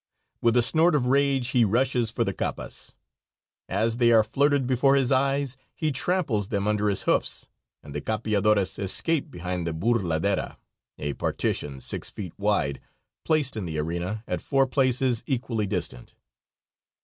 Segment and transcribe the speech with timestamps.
[0.41, 2.95] With a snort of rage he rushes for the capas.
[3.69, 7.45] As they are flirted before his eyes, he tramples them under his hoofs,
[7.83, 10.57] and the capeadores escape behind the bourladera,
[10.97, 12.81] a partition six feet wide,
[13.25, 16.15] placed in the arena at four places equally distant.